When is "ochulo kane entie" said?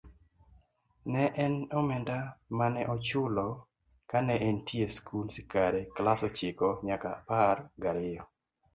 2.93-4.85